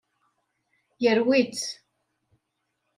Yerwi-tt. 1.03 1.65